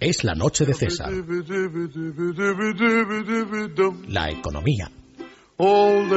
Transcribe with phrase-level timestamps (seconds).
[0.00, 1.08] Es la noche de César.
[4.08, 4.90] La economía.
[5.56, 6.08] All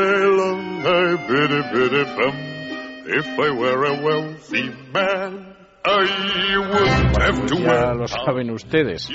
[5.83, 9.09] to Ya lo saben ustedes.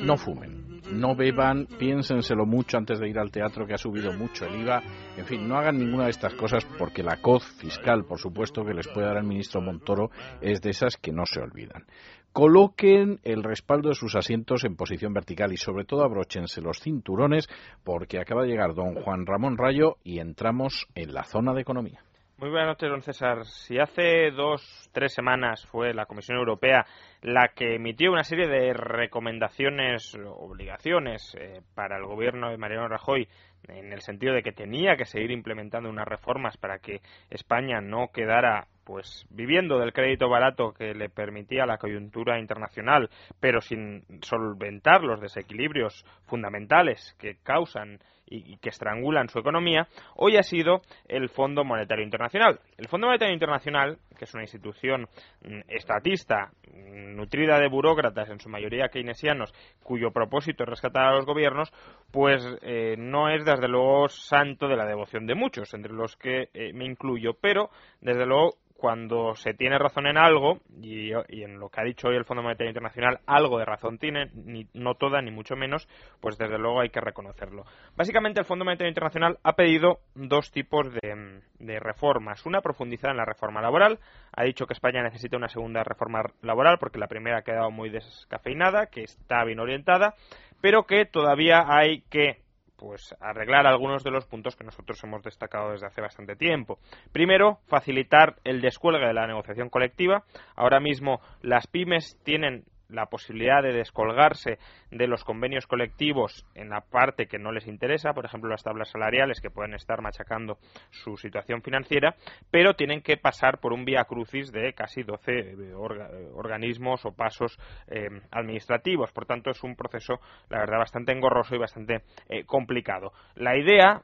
[0.00, 4.46] No fumen, no beban, piénsenselo mucho antes de ir al teatro que ha subido mucho
[4.46, 4.82] el IVA.
[5.16, 8.74] En fin, no hagan ninguna de estas cosas porque la coz fiscal, por supuesto, que
[8.74, 10.10] les puede dar el ministro Montoro
[10.40, 11.84] es de esas que no se olvidan.
[12.32, 17.46] Coloquen el respaldo de sus asientos en posición vertical y sobre todo abróchense los cinturones
[17.84, 22.02] porque acaba de llegar don Juan Ramón Rayo y entramos en la zona de economía.
[22.42, 23.46] Muy buenas noches, don César.
[23.46, 26.84] Si hace dos, tres semanas fue la Comisión Europea
[27.20, 33.28] la que emitió una serie de recomendaciones, obligaciones eh, para el gobierno de Mariano Rajoy,
[33.68, 37.00] en el sentido de que tenía que seguir implementando unas reformas para que
[37.30, 43.10] España no quedara pues viviendo del crédito barato que le permitía la coyuntura internacional,
[43.40, 48.00] pero sin solventar los desequilibrios fundamentales que causan
[48.32, 52.60] y, que estrangulan su economía, hoy ha sido el Fondo Monetario Internacional.
[52.78, 55.08] El Fondo Monetario Internacional, que es una institución
[55.42, 59.52] mm, estatista, mm, nutrida de burócratas, en su mayoría keynesianos,
[59.82, 61.72] cuyo propósito es rescatar a los gobiernos,
[62.10, 66.48] pues eh, no es desde luego santo de la devoción de muchos, entre los que
[66.54, 67.70] eh, me incluyo, pero
[68.00, 72.16] desde luego cuando se tiene razón en algo, y, en lo que ha dicho hoy
[72.16, 75.86] el Fondo Monetario Internacional, algo de razón tiene, ni, no toda, ni mucho menos,
[76.20, 77.64] pues desde luego hay que reconocerlo.
[77.96, 82.44] Básicamente el Fondo Monetario Internacional ha pedido dos tipos de, de reformas.
[82.44, 84.00] Una profundizada en la reforma laboral,
[84.32, 87.88] ha dicho que España necesita una segunda reforma laboral porque la primera ha quedado muy
[87.88, 90.16] descafeinada, que está bien orientada,
[90.60, 92.42] pero que todavía hay que
[92.82, 96.80] pues arreglar algunos de los puntos que nosotros hemos destacado desde hace bastante tiempo.
[97.12, 100.24] Primero, facilitar el descuelgue de la negociación colectiva.
[100.56, 104.58] Ahora mismo las pymes tienen la posibilidad de descolgarse
[104.90, 108.90] de los convenios colectivos en la parte que no les interesa, por ejemplo las tablas
[108.90, 110.58] salariales que pueden estar machacando
[110.90, 112.14] su situación financiera,
[112.50, 117.58] pero tienen que pasar por un vía crucis de casi 12 orga organismos o pasos
[117.88, 119.12] eh, administrativos.
[119.12, 123.12] Por tanto, es un proceso, la verdad, bastante engorroso y bastante eh, complicado.
[123.34, 124.02] La idea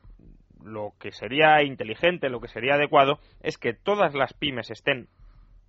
[0.64, 5.08] lo que sería inteligente, lo que sería adecuado, es que todas las pymes estén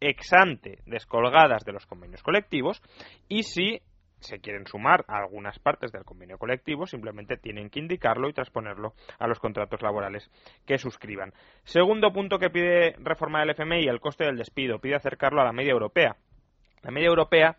[0.02, 2.82] ex ante descolgadas de los convenios colectivos
[3.28, 3.82] y si
[4.20, 8.94] se quieren sumar a algunas partes del convenio colectivo, simplemente tienen que indicarlo y transponerlo
[9.18, 10.30] a los contratos laborales
[10.66, 11.34] que suscriban.
[11.64, 14.80] Segundo punto que pide reformar el FMI, el coste del despido.
[14.80, 16.18] Pide acercarlo a la media europea.
[16.82, 17.58] La media europea,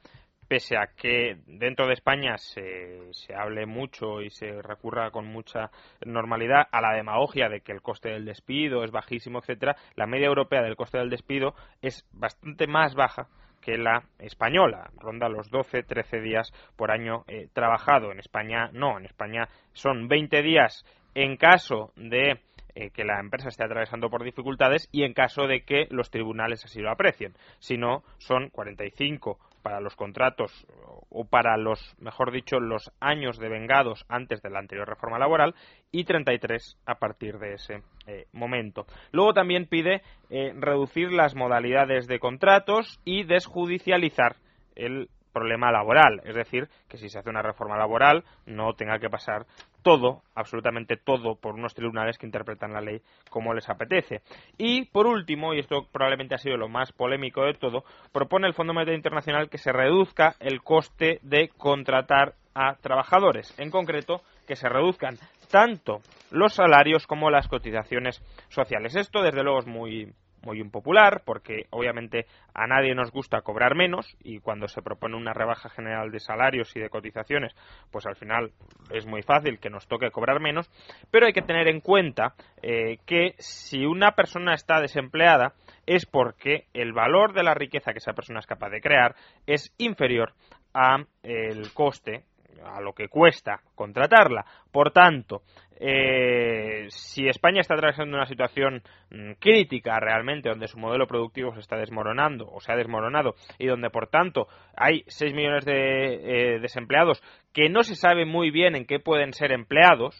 [0.50, 5.70] pese a que dentro de España se, se hable mucho y se recurra con mucha
[6.04, 10.26] normalidad a la demagogia de que el coste del despido es bajísimo, etcétera, la media
[10.26, 13.28] europea del coste del despido es bastante más baja
[13.60, 18.10] que la española, ronda los 12, 13 días por año eh, trabajado.
[18.10, 20.84] En España no, en España son 20 días
[21.14, 22.40] en caso de
[22.74, 26.64] eh, que la empresa esté atravesando por dificultades y en caso de que los tribunales
[26.64, 27.34] así lo aprecien.
[27.60, 30.66] Si no, son 45 para los contratos
[31.10, 35.54] o para los, mejor dicho, los años de vengados antes de la anterior reforma laboral
[35.90, 38.86] y 33 a partir de ese eh, momento.
[39.12, 44.36] Luego también pide eh, reducir las modalidades de contratos y desjudicializar
[44.76, 49.08] el problema laboral, es decir, que si se hace una reforma laboral no tenga que
[49.08, 49.46] pasar
[49.82, 54.20] todo, absolutamente todo, por unos tribunales que interpretan la ley como les apetece.
[54.58, 58.54] Y, por último, y esto probablemente ha sido lo más polémico de todo, propone el
[58.54, 64.56] Fondo Monetario Internacional que se reduzca el coste de contratar a trabajadores, en concreto, que
[64.56, 65.16] se reduzcan
[65.50, 68.96] tanto los salarios como las cotizaciones sociales.
[68.96, 74.16] Esto, desde luego, es muy muy impopular porque obviamente a nadie nos gusta cobrar menos
[74.22, 77.54] y cuando se propone una rebaja general de salarios y de cotizaciones
[77.90, 78.52] pues al final
[78.90, 80.70] es muy fácil que nos toque cobrar menos.
[81.10, 85.54] Pero hay que tener en cuenta eh, que si una persona está desempleada
[85.86, 89.14] es porque el valor de la riqueza que esa persona es capaz de crear
[89.46, 90.34] es inferior
[90.72, 92.24] a el coste
[92.64, 94.44] a lo que cuesta contratarla.
[94.70, 95.42] Por tanto,
[95.82, 101.60] eh, si España está atravesando una situación mmm, crítica realmente, donde su modelo productivo se
[101.60, 104.46] está desmoronando o se ha desmoronado y donde, por tanto,
[104.76, 107.22] hay 6 millones de eh, desempleados
[107.52, 110.14] que no se sabe muy bien en qué pueden ser empleados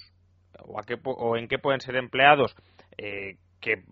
[0.58, 2.56] o, a qué, o en qué pueden ser empleados
[2.96, 3.82] eh, que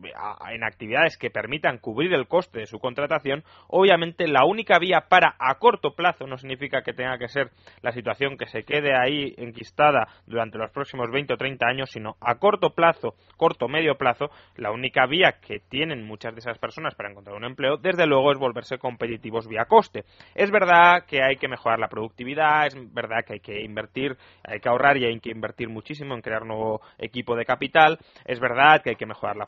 [0.50, 5.36] en actividades que permitan cubrir el coste de su contratación, obviamente la única vía para
[5.38, 7.50] a corto plazo, no significa que tenga que ser
[7.82, 12.16] la situación que se quede ahí enquistada durante los próximos 20 o 30 años, sino
[12.20, 16.94] a corto plazo, corto medio plazo, la única vía que tienen muchas de esas personas
[16.94, 20.04] para encontrar un empleo, desde luego es volverse competitivos vía coste.
[20.34, 24.60] Es verdad que hay que mejorar la productividad, es verdad que hay que invertir, hay
[24.60, 28.82] que ahorrar y hay que invertir muchísimo en crear nuevo equipo de capital, es verdad
[28.82, 29.46] que hay que mejorar la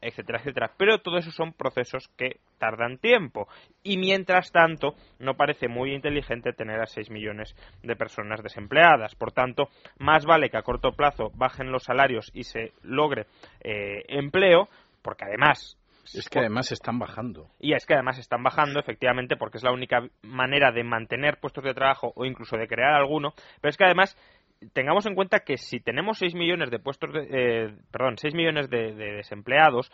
[0.00, 0.72] etcétera, etcétera.
[0.76, 3.48] Pero todo eso son procesos que tardan tiempo.
[3.82, 9.14] Y mientras tanto, no parece muy inteligente tener a 6 millones de personas desempleadas.
[9.14, 13.26] Por tanto, más vale que a corto plazo bajen los salarios y se logre
[13.60, 14.68] eh, empleo,
[15.02, 15.78] porque además
[16.12, 17.48] es que además están bajando.
[17.58, 21.64] Y es que además están bajando, efectivamente, porque es la única manera de mantener puestos
[21.64, 23.32] de trabajo o incluso de crear alguno.
[23.60, 24.16] Pero es que además
[24.72, 28.70] tengamos en cuenta que si tenemos 6 millones de puestos de, eh, perdón, 6 millones
[28.70, 29.90] de, desempleados,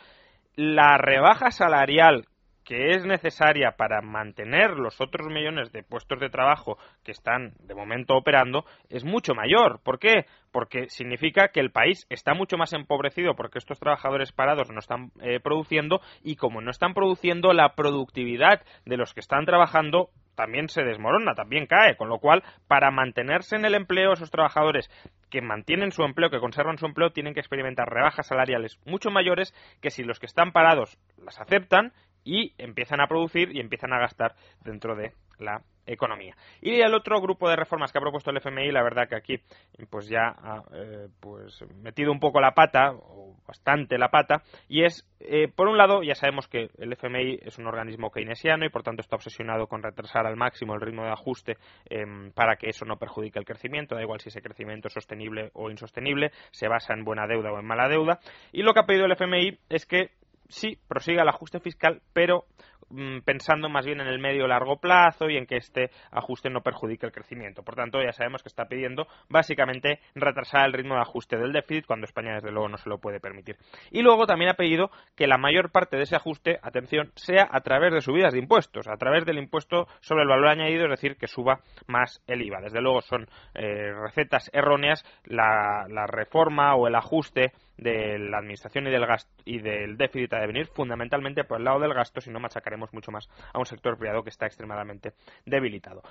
[0.57, 2.27] la rebaja salarial
[2.65, 7.75] que es necesaria para mantener los otros millones de puestos de trabajo que están de
[7.75, 9.81] momento operando es mucho mayor.
[9.83, 10.27] ¿Por qué?
[10.53, 15.11] Porque significa que el país está mucho más empobrecido porque estos trabajadores parados no están
[15.21, 20.11] eh, produciendo y como no están produciendo la productividad de los que están trabajando
[20.41, 24.91] también se desmorona, también cae, con lo cual, para mantenerse en el empleo, esos trabajadores
[25.29, 29.53] que mantienen su empleo, que conservan su empleo, tienen que experimentar rebajas salariales mucho mayores
[29.83, 31.93] que si los que están parados las aceptan
[32.25, 34.35] y empiezan a producir y empiezan a gastar
[34.65, 36.37] dentro de la economía.
[36.61, 39.41] Y el otro grupo de reformas que ha propuesto el FMI, la verdad que aquí
[39.89, 44.85] pues ya ha eh, pues metido un poco la pata, o bastante la pata, y
[44.85, 48.71] es, eh, por un lado, ya sabemos que el FMI es un organismo keynesiano y
[48.71, 51.57] por tanto está obsesionado con retrasar al máximo el ritmo de ajuste
[51.87, 55.51] em, para que eso no perjudique el crecimiento, da igual si ese crecimiento es sostenible
[55.55, 58.21] o insostenible, se basa en buena deuda o en mala deuda,
[58.53, 60.11] y lo que ha pedido el FMI es que
[60.51, 62.45] sí, prosiga el ajuste fiscal, pero
[62.91, 66.61] mm, pensando más bien en el medio largo plazo y en que este ajuste no
[66.61, 67.63] perjudique el crecimiento.
[67.63, 71.87] Por tanto, ya sabemos que está pidiendo básicamente retrasar el ritmo de ajuste del déficit
[71.87, 73.57] cuando España desde luego no se lo puede permitir.
[73.91, 77.61] Y luego también ha pedido que la mayor parte de ese ajuste, atención, sea a
[77.61, 81.17] través de subidas de impuestos, a través del impuesto sobre el valor añadido, es decir,
[81.17, 82.61] que suba más el IVA.
[82.61, 88.87] Desde luego son eh, recetas erróneas la, la reforma o el ajuste de la administración
[88.87, 92.31] y del gasto y del déficit a devenir fundamentalmente por el lado del gasto, si
[92.31, 95.15] no machacaremos mucho más a un sector privado que está extremadamente
[95.47, 96.03] debilitado.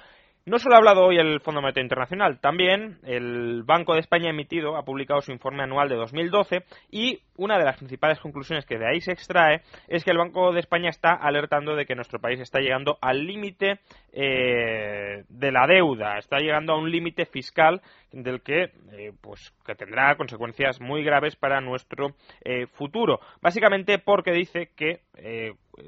[0.45, 4.33] No solo ha hablado hoy el Fondo Monetario Internacional, también el Banco de España ha
[4.33, 8.77] emitido, ha publicado su informe anual de 2012 y una de las principales conclusiones que
[8.77, 12.19] de ahí se extrae es que el Banco de España está alertando de que nuestro
[12.19, 13.79] país está llegando al límite
[14.11, 17.81] eh, de la deuda, está llegando a un límite fiscal
[18.11, 23.19] del que eh, pues que tendrá consecuencias muy graves para nuestro eh, futuro.
[23.41, 25.01] Básicamente porque dice que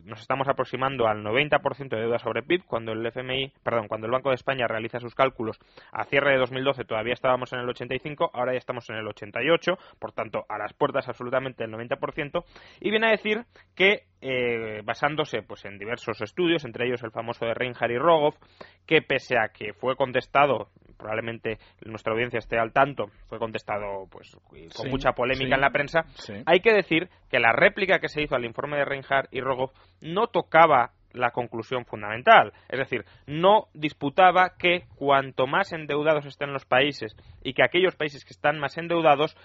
[0.05, 4.11] nos estamos aproximando al 90% de deuda sobre PIB cuando el FMI, perdón, cuando el
[4.11, 5.57] Banco de España realiza sus cálculos
[5.91, 9.77] a cierre de 2012 todavía estábamos en el 85, ahora ya estamos en el 88,
[9.99, 12.43] por tanto a las puertas absolutamente del 90%
[12.79, 13.45] y viene a decir
[13.75, 18.35] que eh, basándose pues en diversos estudios, entre ellos el famoso de Reinhardt y Rogoff,
[18.85, 24.37] que pese a que fue contestado probablemente nuestra audiencia esté al tanto, fue contestado pues
[24.75, 26.05] con mucha polémica en la prensa.
[26.45, 29.73] Hay que decir que la réplica que se hizo al informe de Reinhardt y Rogoff
[30.01, 32.53] no tocaba la conclusión fundamental.
[32.69, 38.25] Es decir, no disputaba que cuanto más endeudados estén los países y que aquellos países
[38.25, 39.35] que están más endeudados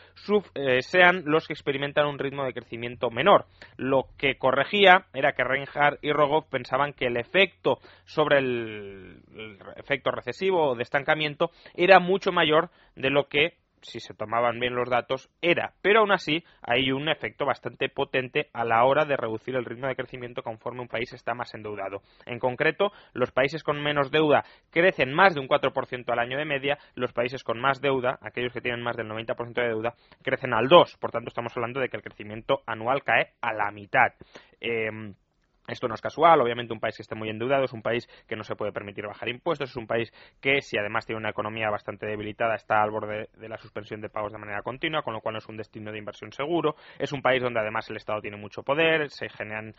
[0.54, 3.46] eh, sean los que experimentan un ritmo de crecimiento menor.
[3.76, 9.22] Lo que corregía era que Reinhardt y Rogoff pensaban que el efecto sobre el
[9.76, 13.55] efecto recesivo o de estancamiento era mucho mayor de lo que
[13.86, 15.74] si se tomaban bien los datos, era.
[15.82, 19.86] Pero aún así hay un efecto bastante potente a la hora de reducir el ritmo
[19.86, 22.02] de crecimiento conforme un país está más endeudado.
[22.26, 26.44] En concreto, los países con menos deuda crecen más de un 4% al año de
[26.44, 30.52] media, los países con más deuda, aquellos que tienen más del 90% de deuda, crecen
[30.52, 30.98] al 2%.
[30.98, 34.12] Por tanto, estamos hablando de que el crecimiento anual cae a la mitad.
[34.60, 35.14] Em,
[35.69, 38.37] esto no es casual, obviamente un país que esté muy endeudado es un país que
[38.37, 41.70] no se puede permitir bajar impuestos, es un país que si además tiene una economía
[41.70, 45.20] bastante debilitada está al borde de la suspensión de pagos de manera continua, con lo
[45.20, 48.20] cual no es un destino de inversión seguro, es un país donde además el Estado
[48.20, 49.75] tiene mucho poder, se generan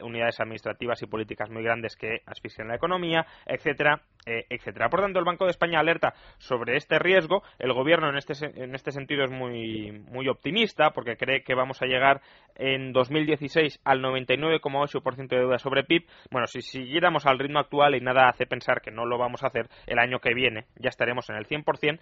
[0.00, 4.88] unidades administrativas y políticas muy grandes que asfixian la economía, etcétera, eh, etcétera.
[4.88, 8.74] Por tanto, el Banco de España alerta sobre este riesgo, el gobierno en este, en
[8.74, 12.20] este sentido es muy, muy optimista porque cree que vamos a llegar
[12.54, 18.00] en 2016 al 99,8% de deuda sobre PIB, bueno, si siguiéramos al ritmo actual y
[18.00, 21.28] nada hace pensar que no lo vamos a hacer, el año que viene ya estaremos
[21.30, 21.98] en el 100%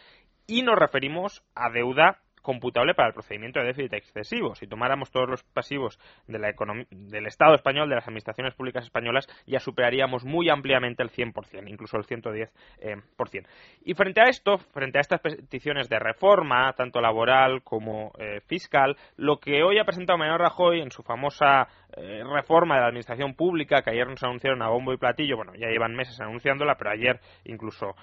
[0.47, 4.55] y nos referimos a deuda computable para el procedimiento de déficit excesivo.
[4.55, 6.53] Si tomáramos todos los pasivos de la
[6.91, 11.97] del Estado español, de las administraciones públicas españolas, ya superaríamos muy ampliamente el 100%, incluso
[11.97, 12.51] el 110%.
[12.81, 13.43] Eh,
[13.85, 18.97] y frente a esto, frente a estas peticiones de reforma, tanto laboral como eh, fiscal,
[19.17, 23.35] lo que hoy ha presentado Mariano Rajoy en su famosa eh, reforma de la administración
[23.35, 26.91] pública, que ayer nos anunciaron a bombo y platillo, bueno, ya llevan meses anunciándola, pero
[26.91, 27.95] ayer incluso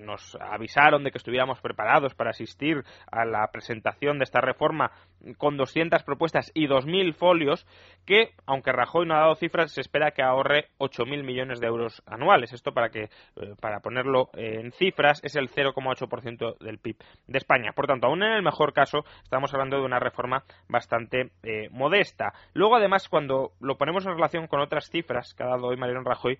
[0.00, 4.92] nos avisaron de que estuviéramos preparados para asistir a la presentación de esta reforma
[5.38, 7.66] con 200 propuestas y 2.000 folios,
[8.04, 12.02] que, aunque Rajoy no ha dado cifras, se espera que ahorre 8.000 millones de euros
[12.06, 12.52] anuales.
[12.52, 17.72] Esto, para, que, eh, para ponerlo en cifras, es el 0,8% del PIB de España.
[17.74, 22.32] Por tanto, aún en el mejor caso, estamos hablando de una reforma bastante eh, modesta.
[22.52, 26.02] Luego, además, cuando lo ponemos en relación con otras cifras que ha dado hoy Mariano
[26.02, 26.38] Rajoy,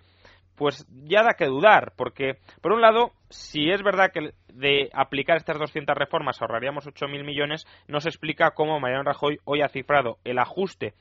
[0.57, 5.37] pues ya da que dudar, porque por un lado, si es verdad que de aplicar
[5.37, 10.19] estas 200 reformas ahorraríamos 8.000 millones, no se explica cómo Mariano Rajoy hoy ha cifrado
[10.25, 10.95] el ajuste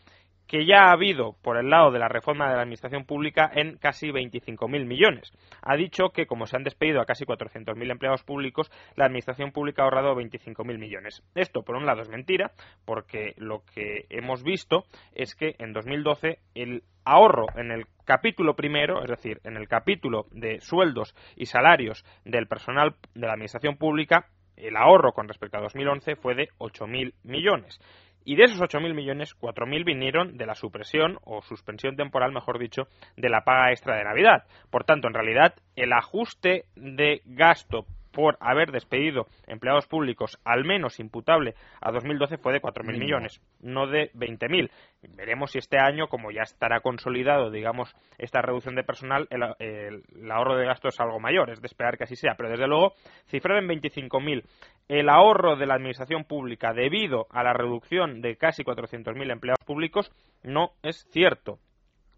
[0.48, 3.78] que ya ha habido por el lado de la reforma de la administración pública en
[3.78, 5.32] casi 25.000 millones.
[5.62, 9.82] Ha dicho que, como se han despedido a casi 400.000 empleados públicos, la administración pública
[9.82, 11.24] ha ahorrado 25.000 millones.
[11.36, 12.52] Esto, por un lado, es mentira,
[12.86, 14.84] porque lo que hemos visto
[15.14, 20.26] es que en 2012 el ahorro en el capítulo primero, es decir, en el capítulo
[20.32, 25.62] de sueldos y salarios del personal de la administración pública, el ahorro con respecto a
[25.62, 27.80] 2011 fue de 8.000 millones.
[28.26, 32.88] Y de esos 8.000 millones, 4.000 vinieron de la supresión o suspensión temporal, mejor dicho,
[33.16, 34.46] de la paga extra de Navidad.
[34.72, 41.02] Por tanto, en realidad, el ajuste de gasto por haber despedido empleados públicos, al menos
[41.02, 44.72] imputable a 2012, fue de 4.000 millones, no de 20.000.
[45.10, 50.56] Veremos si este año, como ya estará consolidado, digamos, esta reducción de personal, el, ahorro
[50.56, 52.36] de gasto es algo mayor, es de esperar que así sea.
[52.38, 52.94] Pero desde luego,
[53.28, 54.44] cifrar en 25.000
[54.88, 60.10] el ahorro de la administración pública debido a la reducción de casi 400.000 empleados públicos
[60.42, 61.60] no es cierto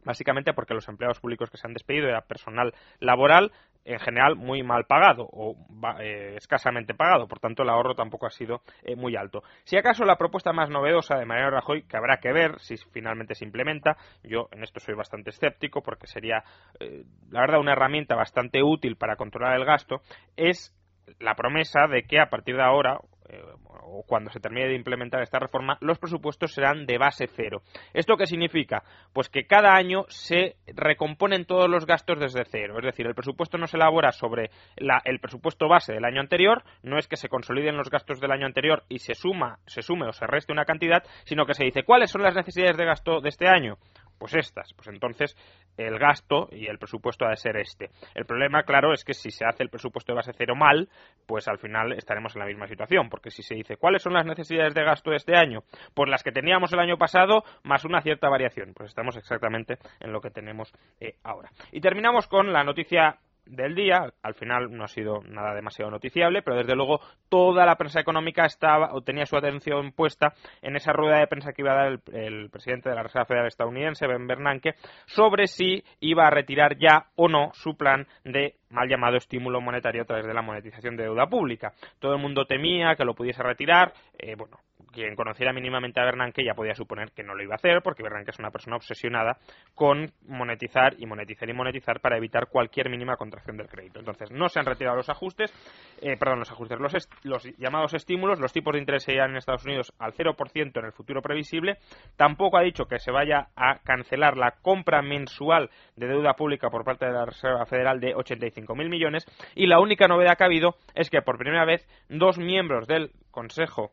[0.07, 3.51] básicamente porque los empleados públicos que se han despedido era personal laboral
[3.85, 5.55] en general muy mal pagado o
[6.01, 9.43] eh, escasamente pagado, por tanto el ahorro tampoco ha sido eh, muy alto.
[9.63, 13.33] Si acaso la propuesta más novedosa de Mariano Rajoy, que habrá que ver si finalmente
[13.33, 16.43] se implementa, yo en esto soy bastante escéptico porque sería,
[16.79, 20.01] eh, la verdad, una herramienta bastante útil para controlar el gasto,
[20.35, 20.73] es
[21.19, 23.41] la promesa de que a partir de ahora eh,
[23.83, 27.61] o cuando se termine de implementar esta reforma, los presupuestos serán de base cero.
[27.93, 28.83] ¿Esto qué significa?
[29.13, 32.75] Pues que cada año se recomponen todos los gastos desde cero.
[32.79, 36.97] Es decir, el presupuesto no se elabora sobre el presupuesto base del año anterior, no
[36.97, 40.13] es que se consoliden los gastos del año anterior y se suma, se sume o
[40.13, 43.29] se reste una cantidad, sino que se dice cuáles son las necesidades de gasto de
[43.29, 43.77] este año
[44.17, 44.73] pues estas.
[44.73, 45.35] Pues entonces
[45.77, 47.89] el gasto y el presupuesto ha de ser este.
[48.15, 50.89] El problema, claro, es que si se hace el presupuesto de base cero mal,
[51.25, 54.25] pues al final estaremos en la misma situación, porque si se dice cuáles son las
[54.25, 55.61] necesidades de gasto de este año,
[55.93, 60.11] pues las que teníamos el año pasado más una cierta variación, pues estamos exactamente en
[60.11, 61.49] lo que tenemos eh, ahora.
[61.71, 64.13] Y terminamos con la noticia del día.
[64.21, 66.99] Al final no ha sido nada demasiado noticiable, pero desde luego
[67.29, 71.53] toda la prensa económica estaba o tenía su atención puesta en esa rueda de prensa
[71.53, 74.75] que iba a dar el, presidente de la Reserva Federal estadounidense, Ben Bernanke,
[75.05, 80.01] sobre si iba a retirar ya o no su plan de mal llamado estímulo monetario
[80.01, 81.73] a través de la monetización de deuda pública.
[81.99, 83.93] Todo el mundo temía que lo pudiese retirar.
[84.17, 84.57] Eh, bueno,
[84.97, 88.01] quien conociera mínimamente a Bernanke ya podía suponer que no lo iba a hacer, porque
[88.01, 89.37] Bernanke es una persona obsesionada
[89.75, 93.99] con monetizar y monetizar y monetizar para evitar cualquier mínima contracción del crédito.
[93.99, 95.53] Entonces, no se han retirado los ajustes,
[96.01, 96.79] eh, perdón, los ajustes,
[97.23, 100.91] los, llamados estímulos, los tipos de interés se en Estados Unidos al 0% en el
[100.91, 101.77] futuro previsible.
[102.15, 106.83] Tampoco ha dicho que se vaya a cancelar la compra mensual de deuda pública por
[106.83, 109.25] parte de la Reserva Federal de 85.000 millones.
[109.53, 113.11] Y la única novedad que ha habido es que por primera vez dos miembros del
[113.29, 113.91] Consejo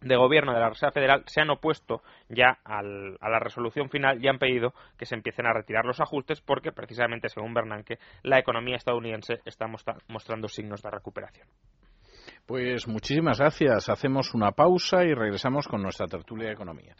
[0.00, 4.28] de gobierno de la Reserva Federal se han opuesto ya a la resolución final y
[4.28, 8.76] han pedido que se empiecen a retirar los ajustes porque precisamente según Bernanke la economía
[8.76, 9.66] estadounidense está
[10.08, 11.46] mostrando signos de recuperación.
[12.46, 13.88] Pues muchísimas gracias.
[13.88, 16.96] Hacemos una pausa y regresamos con nuestra tertulia de economía.